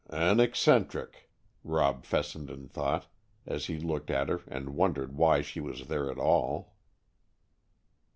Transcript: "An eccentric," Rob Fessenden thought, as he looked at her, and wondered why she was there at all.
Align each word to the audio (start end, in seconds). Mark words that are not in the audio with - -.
"An 0.09 0.39
eccentric," 0.39 1.29
Rob 1.63 2.05
Fessenden 2.05 2.67
thought, 2.67 3.05
as 3.45 3.67
he 3.67 3.77
looked 3.77 4.09
at 4.09 4.29
her, 4.29 4.41
and 4.47 4.75
wondered 4.75 5.15
why 5.15 5.41
she 5.43 5.59
was 5.59 5.85
there 5.89 6.09
at 6.09 6.17
all. 6.17 6.73